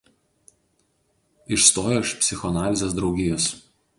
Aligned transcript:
Išstojo 1.57 2.01
iš 2.05 2.15
psichoanalizės 2.23 2.99
draugijos. 3.01 3.49